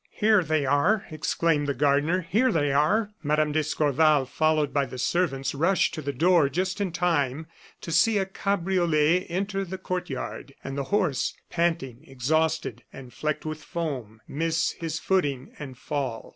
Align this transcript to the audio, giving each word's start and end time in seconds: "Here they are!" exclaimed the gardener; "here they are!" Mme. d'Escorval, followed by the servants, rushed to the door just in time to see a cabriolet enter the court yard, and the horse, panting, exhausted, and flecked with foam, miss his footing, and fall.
"Here 0.09 0.43
they 0.43 0.65
are!" 0.65 1.05
exclaimed 1.11 1.67
the 1.67 1.75
gardener; 1.75 2.21
"here 2.27 2.51
they 2.51 2.71
are!" 2.71 3.11
Mme. 3.21 3.51
d'Escorval, 3.51 4.25
followed 4.25 4.73
by 4.73 4.87
the 4.87 4.97
servants, 4.97 5.53
rushed 5.53 5.93
to 5.93 6.01
the 6.01 6.11
door 6.11 6.49
just 6.49 6.81
in 6.81 6.91
time 6.91 7.45
to 7.81 7.91
see 7.91 8.17
a 8.17 8.25
cabriolet 8.25 9.27
enter 9.29 9.63
the 9.63 9.77
court 9.77 10.09
yard, 10.09 10.55
and 10.63 10.75
the 10.75 10.85
horse, 10.85 11.35
panting, 11.51 12.03
exhausted, 12.07 12.81
and 12.91 13.13
flecked 13.13 13.45
with 13.45 13.61
foam, 13.63 14.21
miss 14.27 14.71
his 14.71 14.97
footing, 14.97 15.51
and 15.59 15.77
fall. 15.77 16.29